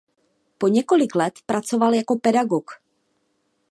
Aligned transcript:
Po 0.57 0.67
několik 0.67 1.15
let 1.15 1.33
pracoval 1.45 1.93
jako 1.93 2.15
pedagog. 2.19 2.65